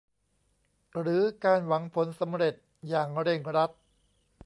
[0.99, 2.53] หรือการหวังผลสำเร็จ
[2.89, 3.71] อย่างเร่งรัด